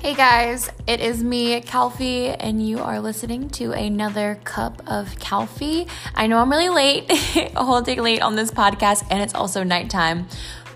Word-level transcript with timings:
Hey 0.00 0.14
guys, 0.14 0.70
it 0.86 1.00
is 1.00 1.24
me, 1.24 1.60
Calfee, 1.60 2.34
and 2.38 2.64
you 2.64 2.78
are 2.78 3.00
listening 3.00 3.50
to 3.50 3.72
another 3.72 4.38
cup 4.44 4.80
of 4.86 5.08
Calfee. 5.16 5.88
I 6.14 6.28
know 6.28 6.38
I'm 6.38 6.48
really 6.48 6.68
late, 6.68 7.06
a 7.56 7.64
whole 7.64 7.82
day 7.82 7.96
late 7.96 8.22
on 8.22 8.36
this 8.36 8.52
podcast, 8.52 9.04
and 9.10 9.20
it's 9.20 9.34
also 9.34 9.64
nighttime. 9.64 10.28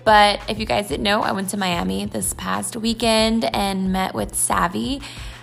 But 0.03 0.41
if 0.49 0.59
you 0.59 0.65
guys 0.65 0.89
didn't 0.89 1.03
know, 1.03 1.21
I 1.21 1.31
went 1.31 1.49
to 1.51 1.57
Miami 1.57 2.03
this 2.03 2.33
past 2.33 2.75
weekend 2.75 3.45
and 3.55 3.93
met 3.93 4.13
with 4.13 4.35
Savvy. 4.35 5.01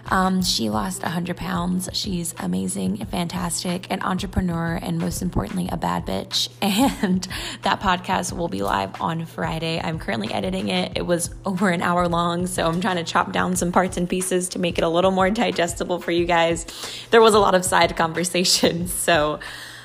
Um, 0.08 0.42
she 0.42 0.70
lost 0.70 1.02
100 1.02 1.36
pounds. 1.36 1.88
She's 1.92 2.34
amazing, 2.38 3.04
fantastic, 3.06 3.86
an 3.90 4.02
entrepreneur, 4.02 4.78
and 4.80 4.98
most 4.98 5.22
importantly, 5.22 5.68
a 5.70 5.76
bad 5.76 6.06
bitch. 6.06 6.48
And 7.02 7.26
that 7.62 7.80
podcast 7.80 8.32
will 8.36 8.48
be 8.48 8.62
live 8.62 9.00
on 9.00 9.24
Friday. 9.26 9.80
I'm 9.82 9.98
currently 9.98 10.32
editing 10.32 10.68
it. 10.68 10.92
It 10.96 11.02
was 11.02 11.30
over 11.44 11.68
an 11.68 11.82
hour 11.82 12.08
long, 12.08 12.46
so 12.46 12.66
I'm 12.66 12.80
trying 12.80 12.96
to 12.96 13.04
chop 13.04 13.32
down 13.32 13.56
some 13.56 13.72
parts 13.72 13.96
and 13.96 14.08
pieces 14.08 14.48
to 14.50 14.58
make 14.58 14.78
it 14.78 14.84
a 14.84 14.88
little 14.88 15.10
more 15.10 15.30
digestible 15.30 16.00
for 16.00 16.10
you 16.10 16.26
guys. 16.26 16.66
There 17.10 17.20
was 17.20 17.34
a 17.34 17.38
lot 17.38 17.54
of 17.54 17.64
side 17.64 17.96
conversations, 17.96 18.92
so 19.06 19.40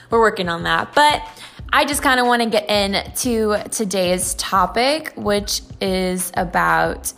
we're 0.09 0.19
working 0.19 0.49
on 0.49 0.63
that. 0.63 0.93
But 0.95 1.23
I 1.71 1.85
just 1.85 2.01
kind 2.01 2.19
of 2.19 2.27
want 2.27 2.41
to 2.41 2.49
get 2.49 2.69
into 2.69 3.61
today's 3.69 4.33
topic, 4.35 5.13
which 5.15 5.61
is 5.81 6.31
about 6.35 7.13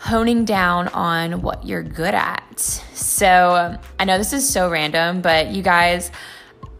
honing 0.00 0.46
down 0.46 0.88
on 0.88 1.42
what 1.42 1.66
you're 1.66 1.82
good 1.82 2.14
at. 2.14 2.58
So 2.58 3.78
I 3.98 4.04
know 4.04 4.16
this 4.16 4.32
is 4.32 4.48
so 4.48 4.70
random, 4.70 5.20
but 5.20 5.48
you 5.48 5.62
guys, 5.62 6.10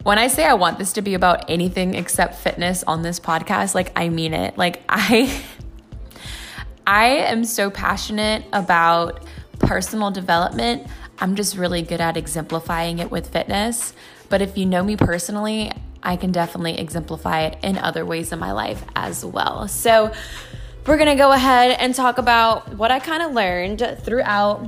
when 0.01 0.17
I 0.17 0.27
say 0.27 0.43
I 0.43 0.55
want 0.55 0.79
this 0.79 0.93
to 0.93 1.03
be 1.03 1.13
about 1.13 1.47
anything 1.47 1.93
except 1.93 2.35
fitness 2.35 2.83
on 2.83 3.03
this 3.03 3.19
podcast, 3.19 3.75
like 3.75 3.91
I 3.95 4.09
mean 4.09 4.33
it. 4.33 4.57
Like 4.57 4.81
I 4.89 5.41
I 6.87 7.05
am 7.05 7.45
so 7.45 7.69
passionate 7.69 8.43
about 8.53 9.23
personal 9.59 10.09
development. 10.09 10.87
I'm 11.19 11.35
just 11.35 11.55
really 11.55 11.83
good 11.83 12.01
at 12.01 12.17
exemplifying 12.17 12.97
it 12.97 13.11
with 13.11 13.31
fitness. 13.31 13.93
But 14.29 14.41
if 14.41 14.57
you 14.57 14.65
know 14.65 14.83
me 14.83 14.97
personally, 14.97 15.71
I 16.01 16.15
can 16.15 16.31
definitely 16.31 16.79
exemplify 16.79 17.41
it 17.41 17.59
in 17.61 17.77
other 17.77 18.03
ways 18.03 18.31
in 18.31 18.39
my 18.39 18.51
life 18.51 18.83
as 18.95 19.23
well. 19.23 19.67
So 19.67 20.11
we're 20.85 20.97
going 20.97 21.09
to 21.09 21.15
go 21.15 21.31
ahead 21.31 21.77
and 21.79 21.93
talk 21.93 22.17
about 22.17 22.75
what 22.75 22.91
I 22.91 22.99
kind 22.99 23.21
of 23.21 23.33
learned 23.33 23.97
throughout 24.01 24.67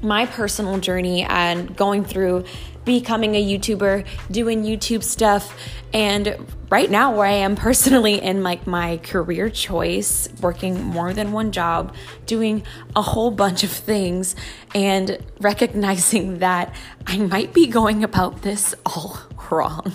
my 0.00 0.26
personal 0.26 0.78
journey 0.78 1.22
and 1.24 1.76
going 1.76 2.04
through 2.04 2.44
becoming 2.84 3.34
a 3.34 3.44
YouTuber, 3.44 4.06
doing 4.30 4.64
YouTube 4.64 5.02
stuff, 5.02 5.56
and 5.92 6.36
right 6.68 6.90
now 6.90 7.14
where 7.14 7.26
I 7.26 7.32
am 7.32 7.54
personally 7.56 8.20
in 8.20 8.42
like 8.42 8.66
my 8.66 8.98
career 8.98 9.50
choice, 9.50 10.28
working 10.40 10.82
more 10.82 11.12
than 11.12 11.32
one 11.32 11.52
job, 11.52 11.94
doing 12.26 12.64
a 12.96 13.02
whole 13.02 13.30
bunch 13.30 13.62
of 13.62 13.70
things 13.70 14.34
and 14.74 15.18
recognizing 15.40 16.38
that 16.38 16.74
I 17.06 17.18
might 17.18 17.52
be 17.52 17.66
going 17.66 18.02
about 18.02 18.42
this 18.42 18.74
all 18.86 19.18
wrong. 19.50 19.92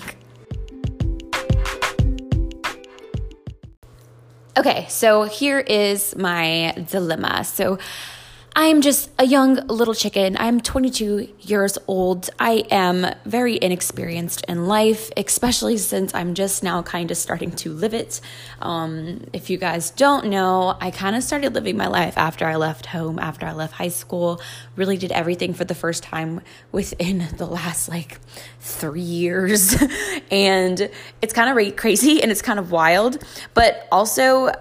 Okay, 4.57 4.87
so 4.89 5.25
here 5.25 5.59
is 5.59 6.15
my 6.15 6.73
dilemma. 6.89 7.43
So 7.43 7.77
I'm 8.59 8.81
just 8.81 9.11
a 9.19 9.23
young 9.23 9.67
little 9.67 9.93
chicken. 9.93 10.35
I'm 10.35 10.61
22 10.61 11.31
years 11.41 11.77
old. 11.85 12.31
I 12.39 12.63
am 12.71 13.05
very 13.23 13.59
inexperienced 13.61 14.43
in 14.47 14.65
life, 14.65 15.11
especially 15.15 15.77
since 15.77 16.11
I'm 16.15 16.33
just 16.33 16.63
now 16.63 16.81
kind 16.81 17.11
of 17.11 17.17
starting 17.17 17.51
to 17.51 17.71
live 17.71 17.93
it. 17.93 18.19
Um, 18.59 19.27
if 19.31 19.51
you 19.51 19.59
guys 19.59 19.91
don't 19.91 20.25
know, 20.31 20.75
I 20.81 20.89
kind 20.89 21.15
of 21.15 21.21
started 21.21 21.53
living 21.53 21.77
my 21.77 21.85
life 21.85 22.17
after 22.17 22.47
I 22.47 22.55
left 22.55 22.87
home, 22.87 23.19
after 23.19 23.45
I 23.45 23.53
left 23.53 23.73
high 23.73 23.89
school. 23.89 24.41
Really 24.75 24.97
did 24.97 25.11
everything 25.11 25.53
for 25.53 25.63
the 25.63 25.75
first 25.75 26.01
time 26.01 26.41
within 26.71 27.27
the 27.37 27.45
last 27.45 27.87
like 27.89 28.17
three 28.59 29.01
years. 29.01 29.75
and 30.31 30.89
it's 31.21 31.31
kind 31.31 31.55
of 31.55 31.75
crazy 31.75 32.23
and 32.23 32.31
it's 32.31 32.41
kind 32.41 32.57
of 32.57 32.71
wild, 32.71 33.23
but 33.53 33.87
also 33.91 34.51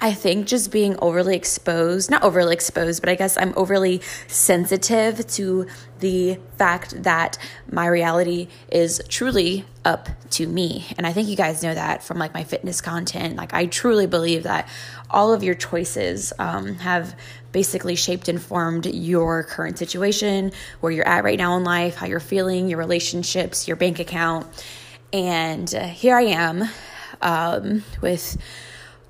I 0.00 0.14
think 0.14 0.46
just 0.46 0.70
being 0.70 0.96
overly 1.00 1.34
exposed, 1.34 2.08
not 2.08 2.22
overly 2.22 2.54
exposed, 2.54 3.02
but 3.02 3.08
I 3.08 3.16
guess 3.16 3.36
I'm 3.36 3.52
overly 3.56 4.00
sensitive 4.28 5.26
to 5.28 5.66
the 5.98 6.38
fact 6.56 7.02
that 7.02 7.36
my 7.70 7.86
reality 7.86 8.46
is 8.70 9.02
truly 9.08 9.64
up 9.84 10.08
to 10.30 10.46
me. 10.46 10.86
And 10.96 11.04
I 11.04 11.12
think 11.12 11.28
you 11.28 11.34
guys 11.34 11.64
know 11.64 11.74
that 11.74 12.04
from 12.04 12.18
like 12.18 12.32
my 12.32 12.44
fitness 12.44 12.80
content. 12.80 13.34
Like, 13.34 13.52
I 13.52 13.66
truly 13.66 14.06
believe 14.06 14.44
that 14.44 14.68
all 15.10 15.32
of 15.32 15.42
your 15.42 15.54
choices 15.54 16.32
um, 16.38 16.76
have 16.76 17.18
basically 17.50 17.96
shaped 17.96 18.28
and 18.28 18.40
formed 18.40 18.86
your 18.86 19.42
current 19.42 19.78
situation, 19.78 20.52
where 20.78 20.92
you're 20.92 21.08
at 21.08 21.24
right 21.24 21.38
now 21.38 21.56
in 21.56 21.64
life, 21.64 21.96
how 21.96 22.06
you're 22.06 22.20
feeling, 22.20 22.68
your 22.68 22.78
relationships, 22.78 23.66
your 23.66 23.76
bank 23.76 23.98
account. 23.98 24.46
And 25.12 25.74
uh, 25.74 25.88
here 25.88 26.14
I 26.16 26.22
am 26.22 26.68
um, 27.20 27.82
with 28.00 28.36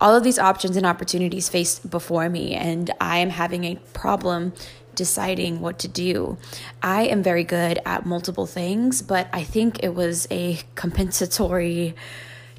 all 0.01 0.15
of 0.15 0.25
these 0.25 0.39
options 0.39 0.77
and 0.77 0.87
opportunities 0.87 1.49
faced 1.49 1.91
before 1.91 2.29
me, 2.29 2.55
and 2.55 2.91
I 3.01 3.19
am 3.19 3.31
having 3.31 3.65
a 3.65 3.77
problem 3.93 4.53
deciding 4.95 5.61
what 5.61 5.79
to 5.79 5.89
do. 5.89 6.37
I 6.83 7.03
am 7.03 7.23
very 7.23 7.45
good 7.45 7.79
at 7.87 8.05
multiple 8.05 8.47
things, 8.47 9.01
but 9.01 9.29
I 9.33 9.45
think 9.45 9.83
it 9.83 9.95
was 9.95 10.27
a 10.31 10.59
compensatory 10.75 11.95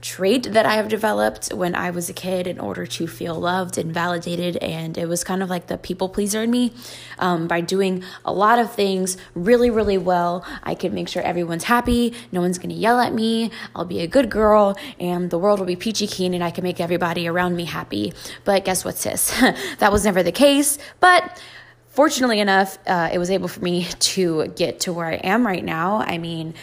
trait 0.02 0.54
that 0.54 0.66
I 0.66 0.74
have 0.74 0.88
developed 0.88 1.54
when 1.54 1.76
I 1.76 1.92
was 1.92 2.10
a 2.10 2.14
kid 2.14 2.48
in 2.48 2.60
order 2.60 2.86
to 2.86 3.08
feel 3.08 3.36
loved 3.36 3.78
and 3.78 3.94
validated. 3.94 4.58
And 4.58 4.98
it 4.98 5.08
was 5.08 5.24
kind 5.24 5.44
of 5.44 5.50
like 5.50 5.68
the 5.68 5.78
people 5.78 6.10
pleaser 6.10 6.44
in 6.44 6.52
me. 6.52 6.74
Um, 7.18 7.48
by 7.48 7.62
doing 7.62 8.04
a 8.24 8.34
lot 8.34 8.60
of 8.60 8.72
things 8.72 9.18
really, 9.34 9.70
really 9.70 9.98
well, 9.98 10.46
I 10.64 10.76
could 10.76 10.94
make 10.94 11.10
sure 11.10 11.22
everyone's 11.22 11.66
happy. 11.66 12.14
No 12.32 12.42
one's 12.42 12.58
going 12.58 12.70
to 12.70 12.76
yell 12.76 13.00
at 13.00 13.14
me. 13.14 13.52
I'll 13.76 13.86
be 13.86 14.00
a 14.00 14.08
good 14.08 14.30
girl 14.30 14.78
and 15.00 15.30
the 15.30 15.38
world 15.38 15.60
will 15.60 15.66
be 15.66 15.76
peachy 15.76 16.08
keen 16.08 16.34
and 16.34 16.44
I 16.44 16.52
can 16.52 16.64
make 16.64 16.80
everybody 16.80 17.28
around 17.28 17.56
me 17.56 17.66
happy. 17.66 18.14
But 18.46 18.66
guess 18.66 18.86
what, 18.86 18.98
sis? 18.98 19.30
that 19.80 19.92
was 19.92 20.06
never 20.06 20.24
the 20.24 20.32
case. 20.32 20.78
But 21.00 21.42
fortunately 21.90 22.40
enough, 22.40 22.78
uh, 22.88 23.10
it 23.12 23.18
was 23.18 23.30
able 23.30 23.48
for 23.48 23.60
me 23.60 23.86
to 24.00 24.48
get 24.56 24.80
to 24.82 24.94
where 24.94 25.08
I 25.08 25.16
am 25.16 25.46
right 25.46 25.64
now. 25.64 25.98
I 25.98 26.18
mean, 26.18 26.54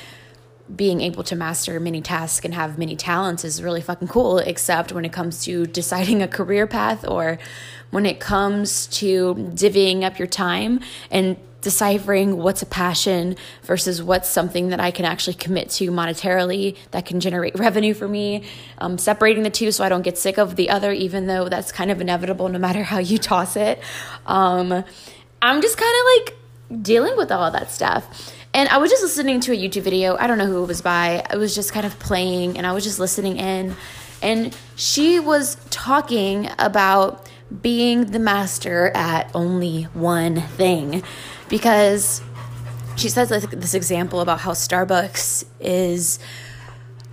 being 0.75 1.00
able 1.00 1.22
to 1.25 1.37
master 1.37 1.78
many 1.78 2.00
tasks 2.00 2.44
and 2.44 2.54
have 2.54 2.78
many 2.78 2.97
talents 2.97 3.44
is 3.44 3.62
really 3.62 3.81
fucking 3.81 4.09
cool, 4.09 4.38
except 4.38 4.93
when 4.93 5.04
it 5.04 5.12
comes 5.12 5.44
to 5.44 5.66
deciding 5.81 6.22
a 6.22 6.28
career 6.28 6.66
path 6.66 7.06
or 7.06 7.38
when 7.91 8.06
it 8.06 8.19
comes 8.19 8.87
to 8.88 9.34
divvying 9.34 10.03
up 10.03 10.19
your 10.19 10.27
time 10.27 10.81
and 11.10 11.37
deciphering 11.60 12.37
what's 12.37 12.62
a 12.62 12.66
passion 12.66 13.34
versus 13.62 14.00
what's 14.00 14.28
something 14.28 14.69
that 14.69 14.78
I 14.78 14.93
can 14.93 15.04
actually 15.04 15.34
commit 15.34 15.71
to 15.71 15.91
monetarily 15.91 16.77
that 16.93 17.06
can 17.06 17.19
generate 17.19 17.54
revenue 17.59 17.94
for 17.94 18.06
me. 18.06 18.44
Um, 18.78 18.98
separating 18.98 19.43
the 19.43 19.50
two 19.50 19.72
so 19.72 19.83
I 19.84 19.88
don't 19.88 20.03
get 20.03 20.16
sick 20.16 20.38
of 20.38 20.56
the 20.56 20.71
other, 20.71 20.93
even 20.93 21.27
though 21.27 21.48
that's 21.48 21.72
kind 21.72 21.91
of 21.91 22.00
inevitable 22.00 22.48
no 22.48 22.59
matter 22.59 22.84
how 22.84 22.98
you 22.98 23.19
toss 23.19 23.56
it. 23.56 23.81
Um, 24.27 24.84
I'm 25.43 25.60
just 25.60 25.77
kind 25.77 25.94
of 25.98 26.27
like 26.27 26.83
dealing 26.83 27.16
with 27.16 27.33
all 27.33 27.50
that 27.50 27.71
stuff. 27.71 28.33
And 28.56 28.71
I 28.71 28.78
was 28.78 28.91
just 28.91 29.03
listening 29.03 29.41
to 29.41 29.53
a 29.53 29.55
YouTube 29.55 29.83
video. 29.83 30.17
I 30.17 30.27
don't 30.27 30.39
know 30.39 30.47
who 30.47 30.62
it 30.62 30.67
was 30.67 30.81
by. 30.81 31.22
I 31.28 31.37
was 31.37 31.55
just 31.55 31.75
kind 31.75 31.84
of 31.84 31.99
playing 31.99 32.56
and 32.56 32.67
I 32.67 32.72
was 32.72 32.84
just 32.84 32.99
listening 32.99 33.37
in. 33.37 33.77
And 34.22 34.56
she 34.77 35.21
was 35.21 35.59
talking 35.69 36.49
about 36.59 37.28
being 37.61 38.06
the 38.06 38.19
master 38.19 38.91
at 38.95 39.31
only 39.34 39.83
one 39.93 40.41
thing. 40.41 41.03
Because 41.50 42.22
she 42.97 43.11
says 43.11 43.31
like, 43.31 43.50
this 43.50 43.75
example 43.75 44.22
about 44.22 44.41
how 44.41 44.53
Starbucks 44.53 45.45
is 45.61 46.19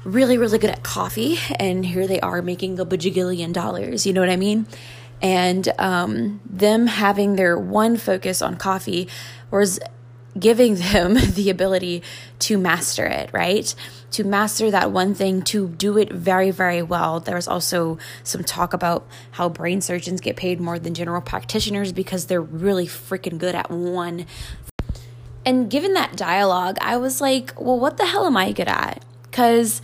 really, 0.06 0.38
really 0.38 0.60
good 0.60 0.70
at 0.70 0.82
coffee. 0.82 1.40
And 1.60 1.86
here 1.86 2.08
they 2.08 2.22
are 2.22 2.42
making 2.42 2.80
a 2.80 2.86
bajillion 2.86 3.52
dollars. 3.52 4.08
You 4.08 4.14
know 4.14 4.22
what 4.22 4.30
I 4.30 4.38
mean? 4.38 4.66
And 5.22 5.68
um, 5.78 6.40
them 6.46 6.88
having 6.88 7.36
their 7.36 7.60
one 7.60 7.98
focus 7.98 8.42
on 8.42 8.56
coffee, 8.56 9.10
whereas 9.50 9.82
giving 10.38 10.76
them 10.76 11.14
the 11.34 11.50
ability 11.50 12.04
to 12.40 12.58
master 12.58 13.06
it, 13.06 13.30
right? 13.34 13.74
To 14.12 14.24
master 14.24 14.72
that 14.72 14.92
one 14.92 15.14
thing, 15.14 15.42
to 15.44 15.70
do 15.70 15.98
it 15.98 16.12
very, 16.12 16.52
very 16.52 16.82
well. 16.82 17.20
There's 17.20 17.48
also 17.48 17.98
some 18.24 18.44
talk 18.44 18.74
about 18.74 19.08
how 19.32 19.50
brain 19.50 19.82
surgeons 19.82 20.22
get 20.22 20.36
paid 20.36 20.60
more 20.60 20.80
than 20.80 20.94
general 20.94 21.22
practitioners 21.22 21.92
because 21.92 22.26
they're 22.26 22.42
really 22.42 22.88
freaking 22.88 23.38
good 23.38 23.56
at 23.56 23.70
one. 23.70 24.26
And 25.46 25.70
given 25.70 25.94
that 25.94 26.16
dialogue, 26.16 26.78
I 26.80 26.98
was 26.98 27.20
like, 27.20 27.60
well, 27.60 27.80
what 27.80 27.98
the 27.98 28.06
hell 28.06 28.26
am 28.26 28.38
I 28.38 28.52
good 28.52 28.68
at? 28.68 29.04
Because 29.24 29.82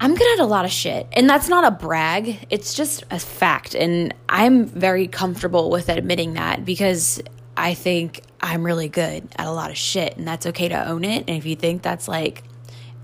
I'm 0.00 0.14
good 0.14 0.38
at 0.38 0.42
a 0.42 0.46
lot 0.46 0.64
of 0.64 0.70
shit. 0.70 1.06
And 1.12 1.30
that's 1.30 1.48
not 1.48 1.64
a 1.64 1.70
brag, 1.70 2.46
it's 2.50 2.74
just 2.74 3.04
a 3.10 3.18
fact. 3.18 3.74
And 3.74 4.12
I'm 4.28 4.66
very 4.66 5.08
comfortable 5.08 5.70
with 5.70 5.88
admitting 5.88 6.34
that 6.34 6.64
because 6.64 7.22
I 7.56 7.74
think 7.74 8.20
I'm 8.44 8.62
really 8.62 8.88
good 8.88 9.26
at 9.36 9.46
a 9.46 9.50
lot 9.50 9.70
of 9.70 9.76
shit 9.76 10.16
and 10.16 10.28
that's 10.28 10.46
okay 10.46 10.68
to 10.68 10.88
own 10.88 11.02
it. 11.04 11.24
And 11.26 11.36
if 11.36 11.46
you 11.46 11.56
think 11.56 11.82
that's 11.82 12.06
like 12.06 12.44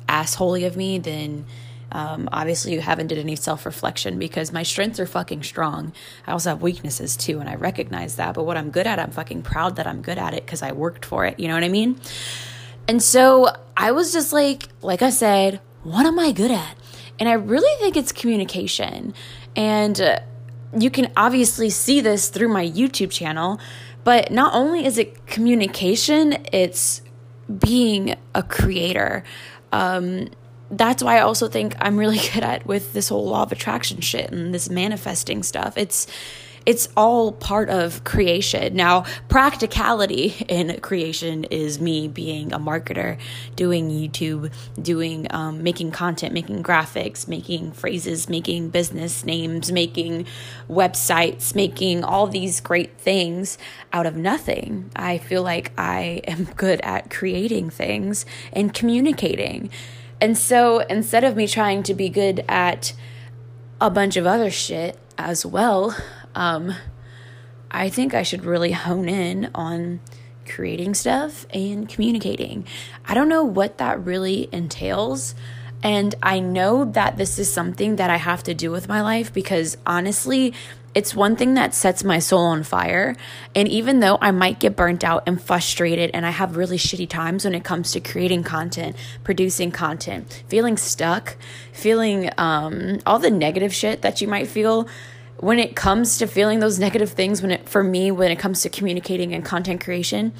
assholey 0.08 0.66
of 0.66 0.76
me, 0.76 0.98
then 0.98 1.46
Um, 1.92 2.28
obviously, 2.32 2.72
you 2.72 2.80
haven't 2.80 3.08
did 3.08 3.18
any 3.18 3.34
self 3.34 3.66
reflection 3.66 4.16
because 4.18 4.52
my 4.52 4.62
strengths 4.62 5.00
are 5.00 5.06
fucking 5.06 5.42
strong. 5.42 5.92
I 6.24 6.30
also 6.30 6.50
have 6.50 6.62
weaknesses 6.62 7.16
too, 7.16 7.40
and 7.40 7.48
I 7.48 7.56
recognize 7.56 8.14
that. 8.14 8.34
But 8.34 8.44
what 8.44 8.56
I'm 8.56 8.70
good 8.70 8.86
at, 8.86 9.00
I'm 9.00 9.10
fucking 9.10 9.42
proud 9.42 9.74
that 9.74 9.88
I'm 9.88 10.00
good 10.00 10.16
at 10.16 10.32
it 10.32 10.46
because 10.46 10.62
I 10.62 10.70
worked 10.70 11.04
for 11.04 11.26
it. 11.26 11.40
You 11.40 11.48
know 11.48 11.54
what 11.54 11.64
I 11.64 11.68
mean? 11.68 11.98
And 12.86 13.02
so 13.02 13.48
I 13.76 13.90
was 13.90 14.12
just 14.12 14.32
like, 14.32 14.68
like 14.82 15.02
I 15.02 15.10
said, 15.10 15.60
what 15.82 16.06
am 16.06 16.16
I 16.18 16.30
good 16.30 16.52
at? 16.52 16.76
And 17.18 17.28
I 17.28 17.32
really 17.32 17.74
think 17.80 17.96
it's 17.96 18.12
communication. 18.12 19.12
And 19.56 20.00
uh, 20.00 20.20
you 20.78 20.90
can 20.90 21.10
obviously 21.16 21.70
see 21.70 22.00
this 22.00 22.28
through 22.30 22.48
my 22.48 22.64
YouTube 22.64 23.10
channel. 23.10 23.58
But 24.04 24.30
not 24.30 24.54
only 24.54 24.84
is 24.84 24.98
it 24.98 25.26
communication, 25.26 26.38
it's 26.52 27.02
being 27.58 28.16
a 28.34 28.42
creator. 28.42 29.24
Um, 29.72 30.28
that's 30.70 31.02
why 31.02 31.18
I 31.18 31.20
also 31.20 31.48
think 31.48 31.74
I'm 31.80 31.98
really 31.98 32.18
good 32.32 32.42
at 32.42 32.66
with 32.66 32.92
this 32.92 33.08
whole 33.08 33.26
law 33.26 33.42
of 33.42 33.52
attraction 33.52 34.00
shit 34.00 34.30
and 34.30 34.54
this 34.54 34.70
manifesting 34.70 35.42
stuff. 35.42 35.76
It's 35.76 36.06
it's 36.66 36.88
all 36.96 37.32
part 37.32 37.70
of 37.70 38.04
creation. 38.04 38.74
Now, 38.74 39.04
practicality 39.28 40.34
in 40.48 40.78
creation 40.80 41.44
is 41.44 41.80
me 41.80 42.08
being 42.08 42.52
a 42.52 42.58
marketer, 42.58 43.18
doing 43.56 43.90
YouTube, 43.90 44.52
doing 44.80 45.26
um, 45.30 45.62
making 45.62 45.92
content, 45.92 46.34
making 46.34 46.62
graphics, 46.62 47.26
making 47.26 47.72
phrases, 47.72 48.28
making 48.28 48.70
business 48.70 49.24
names, 49.24 49.72
making 49.72 50.26
websites, 50.68 51.54
making 51.54 52.04
all 52.04 52.26
these 52.26 52.60
great 52.60 52.98
things 52.98 53.58
out 53.92 54.06
of 54.06 54.16
nothing. 54.16 54.90
I 54.94 55.18
feel 55.18 55.42
like 55.42 55.72
I 55.78 56.20
am 56.26 56.44
good 56.56 56.80
at 56.82 57.10
creating 57.10 57.70
things 57.70 58.26
and 58.52 58.74
communicating. 58.74 59.70
And 60.20 60.36
so 60.36 60.80
instead 60.80 61.24
of 61.24 61.36
me 61.36 61.48
trying 61.48 61.82
to 61.84 61.94
be 61.94 62.08
good 62.08 62.44
at 62.48 62.92
a 63.80 63.90
bunch 63.90 64.16
of 64.16 64.26
other 64.26 64.50
shit 64.50 64.98
as 65.16 65.46
well, 65.46 65.96
um, 66.34 66.74
I 67.70 67.88
think 67.88 68.14
I 68.14 68.22
should 68.22 68.44
really 68.44 68.72
hone 68.72 69.08
in 69.08 69.50
on 69.54 70.00
creating 70.46 70.94
stuff 70.94 71.46
and 71.54 71.88
communicating. 71.88 72.66
I 73.04 73.14
don't 73.14 73.28
know 73.28 73.44
what 73.44 73.78
that 73.78 74.04
really 74.04 74.48
entails. 74.52 75.34
And 75.82 76.14
I 76.22 76.40
know 76.40 76.84
that 76.84 77.16
this 77.16 77.38
is 77.38 77.50
something 77.50 77.96
that 77.96 78.10
I 78.10 78.16
have 78.16 78.42
to 78.44 78.54
do 78.54 78.70
with 78.70 78.88
my 78.88 79.00
life 79.00 79.32
because 79.32 79.78
honestly, 79.86 80.52
it's 80.92 81.14
one 81.14 81.36
thing 81.36 81.54
that 81.54 81.72
sets 81.72 82.02
my 82.02 82.18
soul 82.18 82.40
on 82.40 82.64
fire. 82.64 83.14
And 83.54 83.68
even 83.68 84.00
though 84.00 84.18
I 84.20 84.32
might 84.32 84.58
get 84.58 84.74
burnt 84.74 85.04
out 85.04 85.22
and 85.26 85.40
frustrated, 85.40 86.10
and 86.12 86.26
I 86.26 86.30
have 86.30 86.56
really 86.56 86.78
shitty 86.78 87.08
times 87.08 87.44
when 87.44 87.54
it 87.54 87.62
comes 87.62 87.92
to 87.92 88.00
creating 88.00 88.42
content, 88.42 88.96
producing 89.22 89.70
content, 89.70 90.42
feeling 90.48 90.76
stuck, 90.76 91.36
feeling 91.72 92.30
um, 92.36 92.98
all 93.06 93.20
the 93.20 93.30
negative 93.30 93.72
shit 93.72 94.02
that 94.02 94.20
you 94.20 94.26
might 94.26 94.48
feel 94.48 94.88
when 95.40 95.58
it 95.58 95.74
comes 95.74 96.18
to 96.18 96.26
feeling 96.26 96.60
those 96.60 96.78
negative 96.78 97.10
things 97.10 97.40
when 97.42 97.50
it 97.50 97.68
for 97.68 97.82
me 97.82 98.10
when 98.10 98.30
it 98.30 98.38
comes 98.38 98.60
to 98.62 98.68
communicating 98.68 99.34
and 99.34 99.44
content 99.44 99.82
creation 99.82 100.32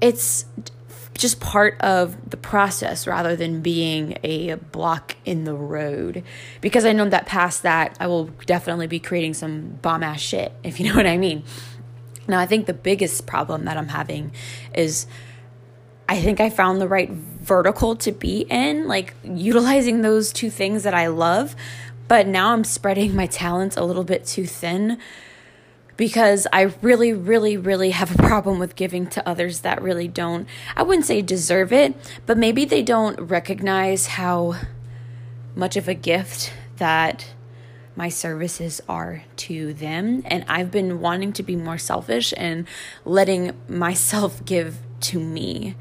it's 0.00 0.44
just 1.14 1.40
part 1.40 1.80
of 1.80 2.30
the 2.30 2.36
process 2.36 3.06
rather 3.06 3.36
than 3.36 3.60
being 3.60 4.18
a 4.24 4.54
block 4.54 5.14
in 5.24 5.44
the 5.44 5.54
road. 5.54 6.24
Because 6.60 6.84
i 6.84 6.92
know 6.92 7.08
that 7.08 7.26
past 7.26 7.62
that 7.62 7.96
i 8.00 8.06
will 8.06 8.26
definitely 8.46 8.86
be 8.86 8.98
creating 8.98 9.34
some 9.34 9.78
bomb 9.82 10.02
ass 10.02 10.20
shit 10.20 10.52
if 10.64 10.80
you 10.80 10.88
know 10.88 10.96
what 10.96 11.06
i 11.06 11.16
mean. 11.16 11.44
Now 12.26 12.40
i 12.40 12.46
think 12.46 12.66
the 12.66 12.74
biggest 12.74 13.26
problem 13.26 13.64
that 13.64 13.76
i'm 13.76 13.88
having 13.88 14.32
is 14.74 15.06
I 16.08 16.20
think 16.20 16.40
I 16.40 16.50
found 16.50 16.78
the 16.78 16.88
right 16.88 17.08
vertical 17.08 17.96
to 17.96 18.12
be 18.12 18.40
in, 18.50 18.86
like 18.86 19.14
utilizing 19.24 20.02
those 20.02 20.30
two 20.30 20.50
things 20.50 20.82
that 20.82 20.92
I 20.92 21.06
love, 21.06 21.56
but 22.08 22.26
now 22.26 22.52
I'm 22.52 22.64
spreading 22.64 23.14
my 23.14 23.26
talents 23.26 23.76
a 23.76 23.84
little 23.84 24.04
bit 24.04 24.24
too 24.24 24.46
thin 24.46 24.98
because 25.96 26.46
I 26.52 26.62
really, 26.82 27.12
really, 27.12 27.56
really 27.56 27.90
have 27.90 28.14
a 28.14 28.22
problem 28.22 28.58
with 28.58 28.76
giving 28.76 29.06
to 29.08 29.28
others 29.28 29.60
that 29.60 29.82
really 29.82 30.08
don't, 30.08 30.48
I 30.76 30.82
wouldn't 30.82 31.06
say 31.06 31.22
deserve 31.22 31.72
it, 31.72 31.94
but 32.26 32.38
maybe 32.38 32.64
they 32.64 32.82
don't 32.82 33.20
recognize 33.20 34.06
how 34.06 34.56
much 35.54 35.76
of 35.76 35.88
a 35.88 35.94
gift 35.94 36.52
that 36.76 37.34
my 37.94 38.08
services 38.08 38.80
are 38.88 39.24
to 39.36 39.74
them. 39.74 40.22
And 40.26 40.44
I've 40.48 40.70
been 40.70 41.00
wanting 41.00 41.32
to 41.34 41.42
be 41.42 41.56
more 41.56 41.78
selfish 41.78 42.32
and 42.36 42.66
letting 43.04 43.52
myself 43.68 44.44
give 44.44 44.78
to 45.00 45.20
me. 45.20 45.76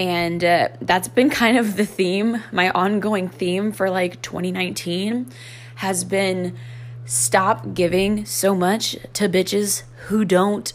And 0.00 0.42
uh, 0.42 0.68
that's 0.80 1.08
been 1.08 1.28
kind 1.28 1.58
of 1.58 1.76
the 1.76 1.84
theme, 1.84 2.42
my 2.52 2.70
ongoing 2.70 3.28
theme 3.28 3.70
for 3.70 3.90
like 3.90 4.22
2019 4.22 5.30
has 5.76 6.04
been 6.04 6.56
stop 7.04 7.74
giving 7.74 8.24
so 8.24 8.54
much 8.54 8.96
to 9.12 9.28
bitches 9.28 9.82
who 10.06 10.24
don't 10.24 10.72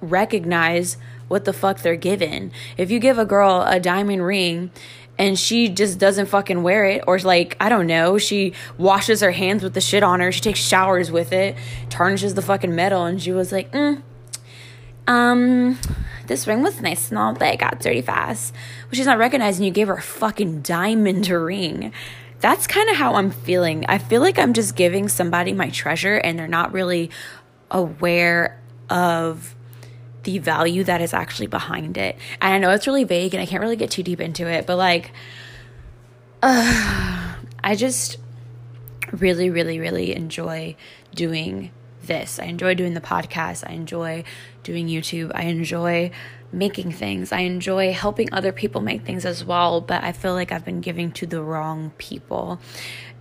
recognize 0.00 0.96
what 1.28 1.44
the 1.44 1.52
fuck 1.52 1.80
they're 1.80 1.96
given. 1.96 2.50
If 2.78 2.90
you 2.90 2.98
give 2.98 3.18
a 3.18 3.26
girl 3.26 3.60
a 3.60 3.78
diamond 3.78 4.24
ring 4.24 4.70
and 5.18 5.38
she 5.38 5.68
just 5.68 5.98
doesn't 5.98 6.24
fucking 6.26 6.62
wear 6.62 6.84
it 6.84 7.02
or 7.06 7.18
like 7.20 7.56
i 7.58 7.70
don't 7.70 7.86
know 7.86 8.18
she 8.18 8.52
washes 8.76 9.22
her 9.22 9.30
hands 9.30 9.62
with 9.62 9.72
the 9.72 9.80
shit 9.80 10.02
on 10.02 10.20
her 10.20 10.30
she 10.30 10.42
takes 10.42 10.60
showers 10.60 11.10
with 11.10 11.32
it 11.32 11.56
tarnishes 11.88 12.34
the 12.34 12.42
fucking 12.42 12.74
metal 12.74 13.06
and 13.06 13.22
she 13.22 13.32
was 13.32 13.50
like 13.50 13.72
mm, 13.72 14.02
um 15.06 15.78
this 16.26 16.46
ring 16.46 16.62
was 16.62 16.80
nice 16.80 17.10
and 17.10 17.18
all, 17.18 17.34
but 17.34 17.54
it 17.54 17.58
got 17.58 17.80
dirty 17.80 18.02
fast. 18.02 18.52
Well, 18.84 18.92
she's 18.92 19.06
not 19.06 19.18
recognizing 19.18 19.64
you 19.64 19.70
gave 19.70 19.88
her 19.88 19.94
a 19.94 20.02
fucking 20.02 20.62
diamond 20.62 21.28
ring. 21.28 21.92
That's 22.40 22.66
kind 22.66 22.90
of 22.90 22.96
how 22.96 23.14
I'm 23.14 23.30
feeling. 23.30 23.86
I 23.88 23.98
feel 23.98 24.20
like 24.20 24.38
I'm 24.38 24.52
just 24.52 24.76
giving 24.76 25.08
somebody 25.08 25.52
my 25.52 25.70
treasure 25.70 26.16
and 26.16 26.38
they're 26.38 26.48
not 26.48 26.72
really 26.72 27.10
aware 27.70 28.60
of 28.90 29.54
the 30.24 30.38
value 30.38 30.84
that 30.84 31.00
is 31.00 31.14
actually 31.14 31.46
behind 31.46 31.96
it. 31.96 32.16
And 32.40 32.52
I 32.52 32.58
know 32.58 32.70
it's 32.70 32.86
really 32.86 33.04
vague 33.04 33.32
and 33.34 33.42
I 33.42 33.46
can't 33.46 33.62
really 33.62 33.76
get 33.76 33.90
too 33.90 34.02
deep 34.02 34.20
into 34.20 34.46
it, 34.46 34.66
but 34.66 34.76
like, 34.76 35.12
uh, 36.42 37.34
I 37.64 37.74
just 37.74 38.18
really, 39.12 39.50
really, 39.50 39.78
really 39.78 40.14
enjoy 40.14 40.76
doing 41.14 41.70
this. 42.06 42.38
I 42.38 42.44
enjoy 42.44 42.74
doing 42.74 42.94
the 42.94 43.00
podcast. 43.00 43.68
I 43.68 43.72
enjoy 43.72 44.24
doing 44.62 44.88
YouTube. 44.88 45.32
I 45.34 45.42
enjoy 45.42 46.10
making 46.52 46.92
things. 46.92 47.32
I 47.32 47.40
enjoy 47.40 47.92
helping 47.92 48.32
other 48.32 48.52
people 48.52 48.80
make 48.80 49.04
things 49.04 49.24
as 49.24 49.44
well, 49.44 49.80
but 49.80 50.02
I 50.02 50.12
feel 50.12 50.32
like 50.34 50.52
I've 50.52 50.64
been 50.64 50.80
giving 50.80 51.12
to 51.12 51.26
the 51.26 51.42
wrong 51.42 51.92
people. 51.98 52.60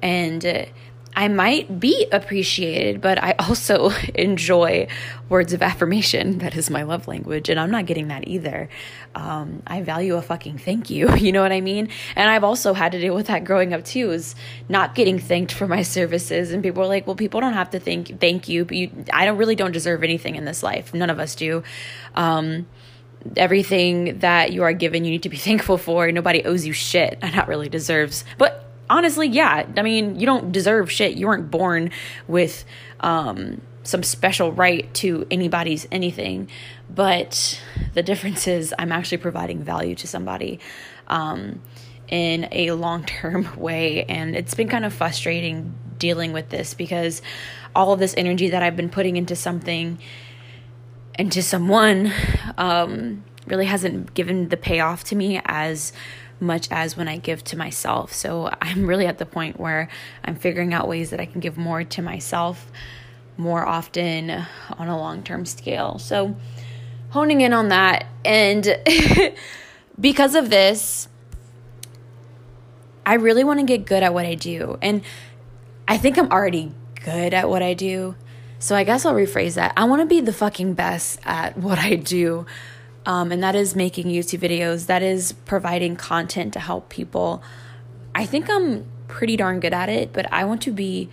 And 0.01 0.67
I 1.15 1.29
might 1.29 1.79
be 1.79 2.07
appreciated, 2.11 2.99
but 2.99 3.23
I 3.23 3.35
also 3.39 3.89
enjoy 4.15 4.87
words 5.29 5.53
of 5.53 5.61
affirmation. 5.61 6.39
That 6.45 6.55
is 6.55 6.69
my 6.69 6.83
love 6.83 7.07
language, 7.07 7.49
and 7.49 7.59
I'm 7.59 7.71
not 7.71 7.87
getting 7.87 8.09
that 8.09 8.27
either. 8.27 8.69
Um, 9.15 9.63
I 9.65 9.81
value 9.81 10.15
a 10.15 10.21
fucking 10.21 10.59
thank 10.59 10.89
you. 10.89 11.09
You 11.25 11.31
know 11.31 11.41
what 11.41 11.51
I 11.51 11.61
mean? 11.61 11.89
And 12.15 12.29
I've 12.29 12.43
also 12.43 12.73
had 12.73 12.91
to 12.91 12.99
deal 12.99 13.15
with 13.15 13.27
that 13.27 13.45
growing 13.45 13.73
up 13.73 13.83
too, 13.83 14.11
is 14.11 14.35
not 14.69 14.93
getting 14.93 15.17
thanked 15.17 15.51
for 15.51 15.65
my 15.65 15.81
services. 15.81 16.51
And 16.51 16.61
people 16.61 16.83
are 16.83 16.87
like, 16.87 17.07
"Well, 17.07 17.15
people 17.15 17.41
don't 17.41 17.53
have 17.53 17.71
to 17.71 17.79
thank 17.79 18.19
thank 18.19 18.47
you, 18.47 18.65
but 18.65 18.77
you, 18.77 18.91
I 19.11 19.25
don't 19.25 19.37
really 19.37 19.55
don't 19.55 19.71
deserve 19.71 20.03
anything 20.03 20.35
in 20.35 20.45
this 20.45 20.61
life. 20.61 20.93
None 20.93 21.09
of 21.09 21.19
us 21.19 21.33
do." 21.33 21.63
Um, 22.13 22.67
everything 23.35 24.19
that 24.19 24.53
you 24.53 24.61
are 24.61 24.73
given, 24.73 25.03
you 25.03 25.11
need 25.11 25.23
to 25.23 25.29
be 25.29 25.37
thankful 25.37 25.79
for. 25.79 26.11
Nobody 26.11 26.43
owes 26.43 26.65
you 26.67 26.73
shit, 26.73 27.17
not 27.23 27.47
really 27.47 27.69
deserves, 27.69 28.23
but 28.37 28.65
honestly, 28.89 29.27
yeah. 29.27 29.65
I 29.75 29.81
mean, 29.81 30.19
you 30.19 30.25
don't 30.25 30.51
deserve 30.51 30.91
shit. 30.91 31.15
You 31.15 31.27
weren't 31.27 31.49
born 31.51 31.91
with 32.27 32.65
um, 32.99 33.61
some 33.83 34.03
special 34.03 34.51
right 34.51 34.91
to 34.95 35.25
anybody's 35.29 35.87
anything. 35.91 36.49
But 36.89 37.61
the 37.93 38.03
difference 38.03 38.47
is, 38.47 38.73
I'm 38.77 38.91
actually 38.91 39.17
providing 39.17 39.63
value 39.63 39.95
to 39.95 40.07
somebody 40.07 40.59
um, 41.07 41.61
in 42.07 42.47
a 42.51 42.71
long 42.71 43.03
term 43.05 43.49
way. 43.57 44.03
And 44.05 44.35
it's 44.35 44.53
been 44.53 44.69
kind 44.69 44.85
of 44.85 44.93
frustrating 44.93 45.73
dealing 45.97 46.33
with 46.33 46.49
this 46.49 46.73
because 46.73 47.21
all 47.75 47.93
of 47.93 47.99
this 47.99 48.13
energy 48.17 48.49
that 48.49 48.63
I've 48.63 48.75
been 48.75 48.89
putting 48.89 49.17
into 49.17 49.35
something, 49.35 49.97
into 51.17 51.41
someone, 51.41 52.11
um, 52.57 53.23
really 53.47 53.65
hasn't 53.65 54.13
given 54.13 54.49
the 54.49 54.57
payoff 54.57 55.03
to 55.05 55.15
me 55.15 55.39
as 55.45 55.93
much 56.39 56.67
as 56.71 56.97
when 56.97 57.07
I 57.07 57.17
give 57.17 57.43
to 57.45 57.57
myself. 57.57 58.13
So 58.13 58.49
I'm 58.61 58.85
really 58.85 59.07
at 59.07 59.17
the 59.17 59.25
point 59.25 59.59
where 59.59 59.87
I'm 60.23 60.35
figuring 60.35 60.73
out 60.73 60.87
ways 60.87 61.09
that 61.09 61.19
I 61.19 61.25
can 61.25 61.39
give 61.39 61.57
more 61.57 61.83
to 61.83 62.01
myself 62.01 62.71
more 63.37 63.65
often 63.65 64.45
on 64.77 64.87
a 64.87 64.97
long 64.97 65.23
term 65.23 65.45
scale. 65.45 65.99
So 65.99 66.35
honing 67.09 67.41
in 67.41 67.53
on 67.53 67.69
that. 67.69 68.05
And 68.23 68.77
because 69.99 70.35
of 70.35 70.49
this, 70.49 71.07
I 73.05 73.15
really 73.15 73.43
want 73.43 73.59
to 73.59 73.65
get 73.65 73.85
good 73.85 74.03
at 74.03 74.13
what 74.13 74.25
I 74.25 74.35
do. 74.35 74.77
And 74.81 75.01
I 75.87 75.97
think 75.97 76.17
I'm 76.17 76.31
already 76.31 76.71
good 77.03 77.33
at 77.33 77.49
what 77.49 77.61
I 77.61 77.73
do. 77.73 78.15
So 78.59 78.75
I 78.75 78.83
guess 78.83 79.05
I'll 79.05 79.13
rephrase 79.13 79.55
that. 79.55 79.73
I 79.77 79.83
want 79.85 80.01
to 80.01 80.07
be 80.07 80.21
the 80.21 80.33
fucking 80.33 80.73
best 80.73 81.19
at 81.23 81.57
what 81.57 81.77
I 81.77 81.95
do 81.95 82.45
um, 83.05 83.31
and 83.31 83.43
that 83.43 83.55
is 83.55 83.75
making 83.75 84.07
YouTube 84.07 84.39
videos, 84.39 84.87
that 84.87 85.03
is 85.03 85.33
providing 85.45 85.95
content 85.95 86.53
to 86.53 86.59
help 86.59 86.89
people. 86.89 87.43
I 88.13 88.25
think 88.25 88.49
I'm 88.49 88.85
pretty 89.07 89.35
darn 89.37 89.59
good 89.59 89.73
at 89.73 89.89
it, 89.89 90.11
but 90.13 90.31
I 90.31 90.45
want 90.45 90.61
to 90.63 90.71
be 90.71 91.09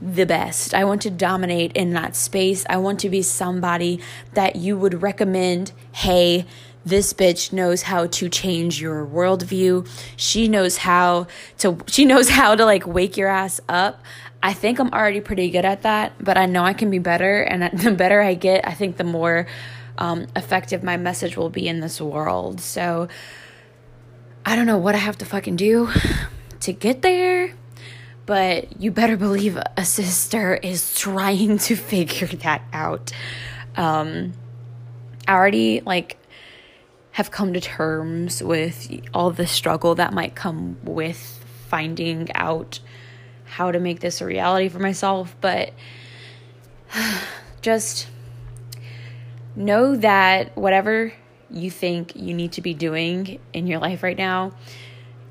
the 0.00 0.26
best. 0.26 0.74
I 0.74 0.84
want 0.84 1.02
to 1.02 1.10
dominate 1.10 1.72
in 1.72 1.92
that 1.94 2.14
space. 2.14 2.64
I 2.68 2.76
want 2.76 3.00
to 3.00 3.08
be 3.08 3.22
somebody 3.22 4.00
that 4.34 4.56
you 4.56 4.76
would 4.76 5.02
recommend, 5.02 5.72
hey, 5.92 6.46
this 6.84 7.12
bitch 7.12 7.52
knows 7.52 7.82
how 7.82 8.06
to 8.06 8.28
change 8.28 8.80
your 8.80 9.04
worldview. 9.04 9.88
She 10.16 10.46
knows 10.46 10.78
how 10.78 11.26
to 11.58 11.78
she 11.88 12.04
knows 12.04 12.28
how 12.28 12.54
to 12.54 12.64
like 12.64 12.86
wake 12.86 13.16
your 13.16 13.28
ass 13.28 13.60
up. 13.68 14.02
I 14.42 14.52
think 14.52 14.78
I'm 14.78 14.90
already 14.90 15.20
pretty 15.20 15.50
good 15.50 15.64
at 15.64 15.82
that, 15.82 16.12
but 16.20 16.36
I 16.36 16.46
know 16.46 16.62
I 16.62 16.74
can 16.74 16.90
be 16.90 17.00
better 17.00 17.40
and 17.42 17.76
the 17.80 17.90
better 17.90 18.20
I 18.20 18.34
get, 18.34 18.66
I 18.68 18.74
think 18.74 18.98
the 18.98 19.04
more 19.04 19.48
um, 19.98 20.26
effective 20.34 20.82
my 20.82 20.96
message 20.96 21.36
will 21.36 21.50
be 21.50 21.68
in 21.68 21.80
this 21.80 22.00
world. 22.00 22.60
So 22.60 23.08
I 24.44 24.56
don't 24.56 24.66
know 24.66 24.78
what 24.78 24.94
I 24.94 24.98
have 24.98 25.18
to 25.18 25.24
fucking 25.24 25.56
do 25.56 25.90
to 26.60 26.72
get 26.72 27.02
there 27.02 27.52
but 28.26 28.80
you 28.82 28.90
better 28.90 29.16
believe 29.16 29.56
a 29.76 29.84
sister 29.84 30.54
is 30.56 30.94
trying 30.94 31.58
to 31.58 31.76
figure 31.76 32.26
that 32.26 32.62
out. 32.72 33.12
Um, 33.76 34.32
I 35.26 35.34
already 35.34 35.80
like 35.80 36.18
have 37.12 37.30
come 37.30 37.54
to 37.54 37.60
terms 37.60 38.42
with 38.42 39.00
all 39.14 39.30
the 39.30 39.46
struggle 39.46 39.94
that 39.94 40.12
might 40.12 40.34
come 40.34 40.76
with 40.82 41.44
finding 41.68 42.30
out 42.34 42.80
how 43.44 43.70
to 43.70 43.78
make 43.78 44.00
this 44.00 44.20
a 44.20 44.26
reality 44.26 44.68
for 44.68 44.80
myself, 44.80 45.34
but 45.40 45.72
just 47.62 48.08
know 49.56 49.96
that 49.96 50.56
whatever 50.56 51.12
you 51.50 51.70
think 51.70 52.14
you 52.14 52.34
need 52.34 52.52
to 52.52 52.60
be 52.60 52.74
doing 52.74 53.40
in 53.52 53.66
your 53.66 53.78
life 53.78 54.02
right 54.02 54.16
now, 54.16 54.52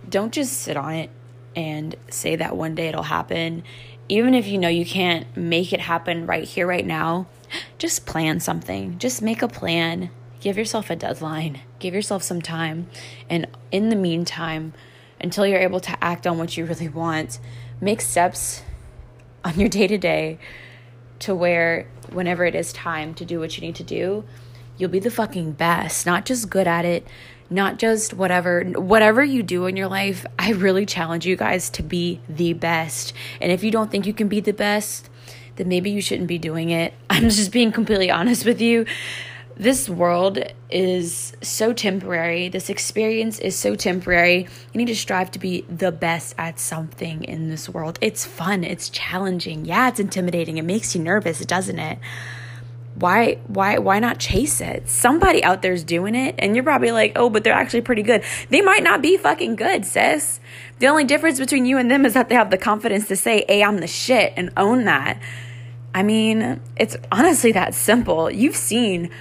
don't 0.09 0.33
just 0.33 0.53
sit 0.61 0.75
on 0.75 0.93
it 0.93 1.09
and 1.55 1.95
say 2.09 2.35
that 2.35 2.57
one 2.57 2.75
day 2.75 2.87
it'll 2.87 3.03
happen. 3.03 3.63
Even 4.09 4.33
if 4.33 4.47
you 4.47 4.57
know 4.57 4.67
you 4.67 4.85
can't 4.85 5.35
make 5.35 5.73
it 5.73 5.79
happen 5.79 6.25
right 6.25 6.43
here, 6.43 6.67
right 6.67 6.85
now, 6.85 7.27
just 7.77 8.05
plan 8.05 8.39
something. 8.39 8.99
Just 8.99 9.21
make 9.21 9.41
a 9.41 9.47
plan. 9.47 10.09
Give 10.41 10.57
yourself 10.57 10.89
a 10.89 10.95
deadline. 10.95 11.61
Give 11.79 11.93
yourself 11.93 12.21
some 12.21 12.41
time. 12.41 12.87
And 13.29 13.47
in 13.71 13.89
the 13.89 13.95
meantime, 13.95 14.73
until 15.19 15.47
you're 15.47 15.59
able 15.59 15.79
to 15.79 16.03
act 16.03 16.27
on 16.27 16.37
what 16.37 16.55
you 16.57 16.65
really 16.65 16.89
want, 16.89 17.39
make 17.81 18.01
steps 18.01 18.61
on 19.43 19.59
your 19.59 19.69
day 19.69 19.87
to 19.87 19.97
day 19.97 20.39
to 21.19 21.35
where 21.35 21.87
whenever 22.11 22.45
it 22.45 22.55
is 22.55 22.73
time 22.73 23.13
to 23.15 23.25
do 23.25 23.39
what 23.39 23.57
you 23.57 23.61
need 23.61 23.75
to 23.75 23.83
do, 23.83 24.23
you'll 24.77 24.89
be 24.89 24.99
the 24.99 25.11
fucking 25.11 25.53
best. 25.53 26.05
Not 26.05 26.25
just 26.25 26.49
good 26.49 26.67
at 26.67 26.85
it, 26.85 27.07
not 27.49 27.77
just 27.77 28.13
whatever 28.13 28.63
whatever 28.63 29.23
you 29.23 29.43
do 29.43 29.67
in 29.67 29.77
your 29.77 29.87
life 29.87 30.25
i 30.39 30.51
really 30.51 30.83
challenge 30.83 31.27
you 31.27 31.35
guys 31.35 31.69
to 31.69 31.83
be 31.83 32.19
the 32.27 32.53
best. 32.53 33.13
And 33.39 33.51
if 33.51 33.63
you 33.63 33.71
don't 33.71 33.91
think 33.91 34.05
you 34.07 34.13
can 34.13 34.27
be 34.27 34.39
the 34.39 34.53
best 34.53 35.09
then 35.57 35.69
maybe 35.69 35.89
you 35.89 36.01
shouldn't 36.01 36.27
be 36.27 36.37
doing 36.37 36.69
it. 36.69 36.93
I'm 37.09 37.29
just 37.29 37.51
being 37.51 37.71
completely 37.71 38.11
honest 38.11 38.45
with 38.45 38.61
you 38.61 38.85
this 39.57 39.87
world 39.87 40.39
is 40.69 41.33
so 41.41 41.71
temporary. 41.71 42.49
This 42.49 42.69
experience 42.69 43.39
is 43.39 43.55
so 43.55 43.75
temporary. 43.75 44.47
You 44.73 44.77
need 44.77 44.87
to 44.87 44.95
strive 44.95 45.31
to 45.31 45.39
be 45.39 45.61
the 45.69 45.91
best 45.91 46.35
at 46.37 46.59
something 46.59 47.23
in 47.23 47.49
this 47.49 47.69
world. 47.69 47.97
It's 48.01 48.25
fun. 48.25 48.63
It's 48.63 48.89
challenging. 48.89 49.65
Yeah 49.65 49.87
it's 49.87 49.99
intimidating. 49.99 50.57
It 50.57 50.63
makes 50.63 50.95
you 50.95 51.01
nervous 51.01 51.39
doesn't 51.45 51.79
it? 51.79 51.99
Why 52.95 53.39
why 53.47 53.77
why 53.77 53.99
not 53.99 54.19
chase 54.19 54.59
it? 54.59 54.89
Somebody 54.89 55.43
out 55.43 55.61
there's 55.61 55.83
doing 55.83 56.15
it 56.15 56.35
and 56.37 56.55
you're 56.55 56.63
probably 56.63 56.91
like 56.91 57.13
oh 57.15 57.29
but 57.29 57.45
they're 57.45 57.53
actually 57.53 57.81
pretty 57.81 58.03
good. 58.03 58.23
They 58.49 58.61
might 58.61 58.83
not 58.83 59.01
be 59.01 59.15
fucking 59.15 59.55
good 59.55 59.85
sis. 59.85 60.41
The 60.79 60.87
only 60.87 61.05
difference 61.05 61.39
between 61.39 61.65
you 61.65 61.77
and 61.77 61.89
them 61.89 62.05
is 62.05 62.13
that 62.13 62.27
they 62.27 62.35
have 62.35 62.51
the 62.51 62.57
confidence 62.57 63.07
to 63.07 63.15
say 63.15 63.45
hey 63.47 63.63
i'm 63.63 63.77
the 63.77 63.87
shit 63.87 64.33
and 64.35 64.51
own 64.57 64.83
that. 64.83 65.21
I 65.93 66.03
mean 66.03 66.59
it's 66.75 66.97
honestly 67.09 67.53
that 67.53 67.73
simple. 67.73 68.29
You've 68.29 68.57
seen 68.57 69.11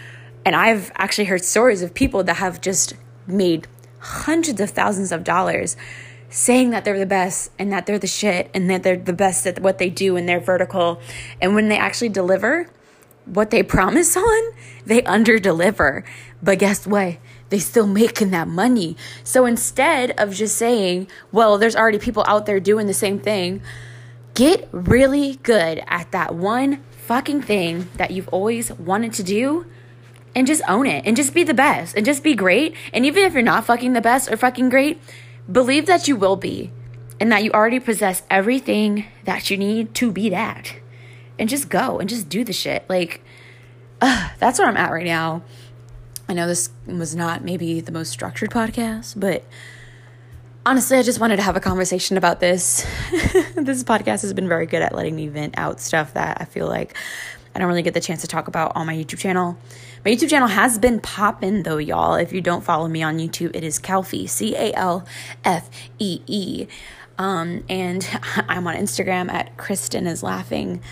and 0.45 0.55
i've 0.55 0.91
actually 0.97 1.25
heard 1.25 1.45
stories 1.45 1.83
of 1.83 1.95
people 1.95 2.23
that 2.25 2.37
have 2.37 2.61
just 2.61 2.95
made 3.27 3.67
hundreds 3.99 4.61
of 4.61 4.71
thousands 4.71 5.13
of 5.13 5.25
dollars 5.25 5.77
saying 6.29 6.71
that 6.71 6.85
they're 6.85 6.99
the 6.99 7.07
best 7.07 7.51
and 7.59 7.73
that 7.73 7.87
they're 7.87 7.99
the 7.99 8.07
shit 8.07 8.51
and 8.53 8.69
that 8.69 8.83
they're 8.83 8.97
the 8.97 9.13
best 9.13 9.47
at 9.47 9.61
what 9.61 9.79
they 9.79 9.89
do 9.89 10.17
in 10.17 10.27
their 10.27 10.41
vertical 10.41 11.01
and 11.41 11.55
when 11.55 11.69
they 11.69 11.79
actually 11.79 12.09
deliver 12.09 12.69
what 13.25 13.51
they 13.51 13.63
promise 13.63 14.17
on, 14.17 14.53
they 14.85 15.03
underdeliver. 15.03 16.05
But 16.43 16.59
guess 16.59 16.87
what? 16.87 17.17
They 17.49 17.59
still 17.59 17.87
making 17.87 18.31
that 18.31 18.49
money. 18.49 18.97
So 19.23 19.47
instead 19.47 20.13
of 20.19 20.35
just 20.35 20.57
saying, 20.57 21.09
well, 21.33 21.59
there's 21.59 21.77
already 21.77 21.99
people 21.99 22.25
out 22.27 22.47
there 22.47 22.61
doing 22.61 22.87
the 22.87 22.95
same 22.95 23.19
thing, 23.19 23.63
get 24.35 24.69
really 24.73 25.37
good 25.43 25.83
at 25.87 26.11
that 26.13 26.35
one 26.35 26.83
fucking 27.07 27.43
thing 27.43 27.89
that 27.97 28.11
you've 28.11 28.29
always 28.29 28.73
wanted 28.73 29.13
to 29.15 29.23
do 29.23 29.67
and 30.35 30.47
just 30.47 30.63
own 30.69 30.87
it 30.87 31.05
and 31.07 31.17
just 31.17 31.35
be 31.35 31.45
the 31.45 31.55
best 31.55 31.97
and 31.97 32.05
just 32.05 32.23
be 32.23 32.35
great. 32.35 32.75
And 32.93 33.07
even 33.07 33.25
if 33.25 33.33
you're 33.33 33.43
not 33.43 33.65
fucking 33.65 33.93
the 33.93 34.01
best 34.01 34.31
or 34.31 34.37
fucking 34.37 34.69
great, 34.69 35.01
believe 35.51 35.87
that 35.87 36.09
you 36.09 36.17
will 36.17 36.37
be 36.37 36.73
and 37.21 37.31
that 37.31 37.45
you 37.45 37.51
already 37.53 37.81
possess 37.81 38.23
everything 38.31 39.07
that 39.25 39.51
you 39.51 39.57
need 39.57 39.95
to 39.95 40.11
be 40.11 40.29
that 40.31 40.75
and 41.39 41.49
just 41.49 41.69
go 41.69 41.99
and 41.99 42.09
just 42.09 42.29
do 42.29 42.45
the 42.45 42.53
shit. 42.53 42.85
Like, 42.89 43.23
uh, 44.01 44.31
that's 44.39 44.59
where 44.59 44.69
I'm 44.69 44.77
at 44.77 44.91
right 44.91 45.07
now. 45.07 45.43
I 46.29 46.33
know 46.33 46.47
this 46.47 46.71
was 46.87 47.15
not 47.15 47.45
maybe 47.45 47.81
the 47.81 47.93
most 47.93 48.11
structured 48.11 48.51
podcast, 48.51 49.19
but 49.19 49.45
honestly, 50.65 50.99
I 50.99 51.03
just 51.03 51.21
wanted 51.21 51.37
to 51.37 51.43
have 51.43 51.57
a 51.57 51.61
conversation 51.61 52.17
about 52.17 52.41
this. 52.41 52.87
this 53.55 53.85
podcast 53.85 54.23
has 54.23 54.33
been 54.33 54.49
very 54.49 54.67
good 54.67 54.83
at 54.83 54.95
letting 54.95 55.15
me 55.15 55.29
vent 55.29 55.55
out 55.59 55.81
stuff 55.81 56.15
that 56.15 56.39
I 56.41 56.45
feel 56.45 56.67
like 56.67 56.97
I 57.55 57.59
don't 57.59 57.69
really 57.69 57.83
get 57.83 57.95
the 57.95 58.01
chance 58.01 58.21
to 58.23 58.27
talk 58.27 58.49
about 58.49 58.73
on 58.75 58.87
my 58.87 58.95
YouTube 58.95 59.19
channel. 59.19 59.57
My 60.05 60.11
YouTube 60.11 60.31
channel 60.31 60.49
has 60.49 60.79
been 60.79 61.01
popping 61.01 61.63
though, 61.63 61.79
y'all. 61.79 62.15
If 62.15 62.33
you 62.33 62.41
don't 62.41 62.65
follow 62.65 62.89
me 62.89 63.03
on 63.03 63.19
YouTube, 63.19 63.55
it 63.55 63.63
is 63.63 63.79
Calfee, 63.79 64.29
C 64.29 64.57
A 64.57 64.73
L 64.75 65.07
F 65.45 65.71
E 65.99 66.21
E. 66.27 66.67
Um, 67.17 67.65
and 67.69 68.07
I'm 68.49 68.67
on 68.67 68.75
Instagram 68.75 69.31
at 69.33 69.57
Kristen 69.57 70.07
is 70.07 70.23
laughing. 70.23 70.83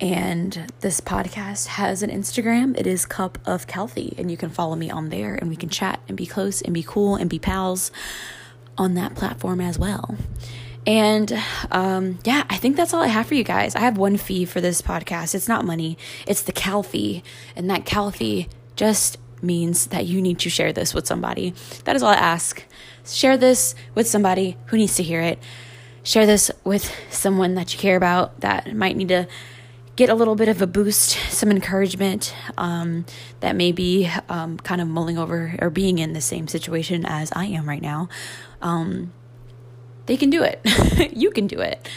And 0.00 0.72
this 0.80 1.00
podcast 1.00 1.66
has 1.68 2.02
an 2.02 2.10
Instagram. 2.10 2.76
It 2.76 2.86
is 2.86 3.06
Cup 3.06 3.38
of 3.46 3.66
Calfee. 3.66 4.18
And 4.18 4.30
you 4.30 4.36
can 4.36 4.50
follow 4.50 4.74
me 4.74 4.90
on 4.90 5.10
there 5.10 5.34
and 5.34 5.48
we 5.48 5.56
can 5.56 5.68
chat 5.68 6.00
and 6.08 6.16
be 6.16 6.26
close 6.26 6.62
and 6.62 6.74
be 6.74 6.82
cool 6.82 7.14
and 7.14 7.30
be 7.30 7.38
pals 7.38 7.92
on 8.78 8.94
that 8.94 9.14
platform 9.14 9.60
as 9.60 9.78
well. 9.78 10.16
And 10.86 11.32
um, 11.70 12.18
yeah, 12.24 12.44
I 12.50 12.56
think 12.56 12.76
that's 12.76 12.92
all 12.92 13.02
I 13.02 13.08
have 13.08 13.26
for 13.26 13.34
you 13.34 13.44
guys. 13.44 13.76
I 13.76 13.80
have 13.80 13.96
one 13.96 14.16
fee 14.16 14.44
for 14.44 14.60
this 14.60 14.82
podcast. 14.82 15.34
It's 15.34 15.48
not 15.48 15.64
money, 15.64 15.96
it's 16.26 16.42
the 16.42 16.52
Cal 16.52 16.82
fee. 16.82 17.22
And 17.54 17.70
that 17.70 17.84
Cal 17.84 18.10
fee 18.10 18.48
just 18.74 19.18
means 19.40 19.88
that 19.88 20.06
you 20.06 20.22
need 20.22 20.38
to 20.40 20.50
share 20.50 20.72
this 20.72 20.94
with 20.94 21.06
somebody. 21.06 21.54
That 21.84 21.96
is 21.96 22.02
all 22.02 22.10
I 22.10 22.16
ask. 22.16 22.64
Share 23.04 23.36
this 23.36 23.74
with 23.94 24.06
somebody 24.06 24.56
who 24.66 24.76
needs 24.76 24.96
to 24.96 25.02
hear 25.02 25.20
it. 25.20 25.38
Share 26.04 26.26
this 26.26 26.50
with 26.64 26.92
someone 27.10 27.54
that 27.54 27.72
you 27.72 27.78
care 27.78 27.96
about 27.96 28.40
that 28.40 28.74
might 28.74 28.96
need 28.96 29.08
to 29.08 29.28
get 29.94 30.08
a 30.08 30.14
little 30.14 30.34
bit 30.34 30.48
of 30.48 30.62
a 30.62 30.66
boost, 30.66 31.10
some 31.30 31.50
encouragement 31.50 32.34
um, 32.56 33.04
that 33.40 33.54
may 33.54 33.72
be 33.72 34.10
um, 34.28 34.56
kind 34.58 34.80
of 34.80 34.88
mulling 34.88 35.18
over 35.18 35.54
or 35.60 35.70
being 35.70 35.98
in 35.98 36.12
the 36.12 36.20
same 36.20 36.48
situation 36.48 37.04
as 37.04 37.30
I 37.32 37.46
am 37.46 37.68
right 37.68 37.82
now, 37.82 38.08
um, 38.62 39.12
they 40.06 40.16
can 40.16 40.30
do 40.30 40.42
it. 40.42 40.60
you 41.16 41.30
can 41.30 41.46
do 41.46 41.60
it. 41.60 41.88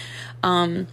Um, 0.43 0.88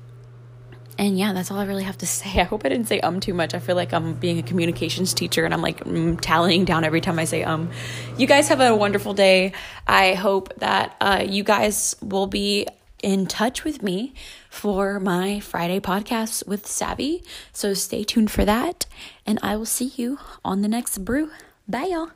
and 0.99 1.19
yeah, 1.19 1.33
that's 1.33 1.51
all 1.51 1.59
I 1.59 1.65
really 1.65 1.85
have 1.85 1.99
to 1.99 2.07
say. 2.07 2.31
I 2.41 2.45
hope 2.45 2.65
I 2.65 2.69
didn't 2.69 2.87
say 2.87 3.01
um 3.01 3.21
too 3.21 3.35
much. 3.35 3.55
I 3.55 3.59
feel 3.59 3.77
like 3.77 3.93
I'm 3.93 4.15
being 4.15 4.39
a 4.39 4.43
communications 4.43 5.15
teacher 5.15 5.45
and 5.45 5.55
I'm 5.55 5.63
like 5.63 5.85
mm, 5.85 6.21
tallying 6.21 6.65
down 6.65 6.85
every 6.85 7.01
time 7.01 7.19
I 7.19 7.25
say 7.25 7.43
um. 7.43 7.71
You 8.17 8.27
guys 8.27 8.49
have 8.49 8.61
a 8.61 8.75
wonderful 8.75 9.15
day. 9.15 9.53
I 9.87 10.15
hope 10.15 10.55
that 10.59 10.97
uh, 11.01 11.25
you 11.27 11.45
guys 11.45 11.97
will 12.03 12.27
be 12.27 12.67
in 13.03 13.27
touch 13.27 13.65
with 13.65 13.83
me 13.83 14.15
for 14.49 15.01
my 15.01 15.41
Friday 15.41 15.81
podcast 15.81 16.47
with 16.47 16.67
Savvy. 16.67 17.25
So 17.53 17.75
stay 17.75 18.05
tuned 18.05 18.31
for 18.31 18.45
that, 18.45 18.87
and 19.27 19.41
I 19.43 19.57
will 19.57 19.67
see 19.67 19.93
you 19.97 20.19
on 20.45 20.63
the 20.63 20.69
next 20.69 20.99
brew. 20.99 21.31
Bye, 21.67 21.89
y'all. 21.91 22.11